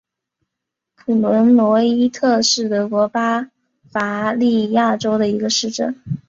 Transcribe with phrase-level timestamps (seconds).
[0.95, 3.51] 普伦罗伊特是德国巴
[3.91, 5.95] 伐利亚州的一个市镇。